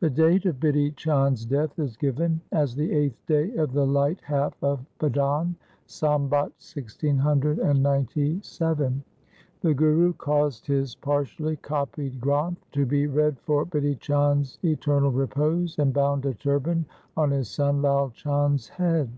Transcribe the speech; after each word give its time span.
The 0.00 0.10
date 0.10 0.44
of 0.44 0.60
Bidhi 0.60 0.94
Chand's 0.94 1.46
death 1.46 1.78
is 1.78 1.96
given 1.96 2.42
as 2.52 2.76
the 2.76 2.92
eighth 2.92 3.24
day 3.24 3.54
of 3.54 3.72
the 3.72 3.86
light 3.86 4.20
half 4.20 4.52
of 4.62 4.84
Bhadon, 4.98 5.54
Sambat 5.86 6.52
1697. 6.60 9.04
The 9.62 9.72
Guru 9.72 10.12
caused 10.12 10.66
his 10.66 10.96
partially 10.96 11.56
copied 11.56 12.20
Granth 12.20 12.58
to 12.72 12.84
be 12.84 13.06
read 13.06 13.38
for 13.40 13.64
Bidhi 13.64 13.98
Chand's 13.98 14.58
eternal 14.62 15.12
repose, 15.12 15.78
and 15.78 15.94
bound 15.94 16.26
a 16.26 16.34
turban 16.34 16.84
on 17.16 17.30
his 17.30 17.48
son 17.48 17.80
Lai 17.80 18.10
Chand's 18.12 18.68
head. 18.68 19.08